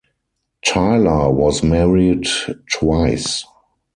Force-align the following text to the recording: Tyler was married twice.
Tyler 0.65 1.29
was 1.29 1.61
married 1.61 2.25
twice. 2.73 3.45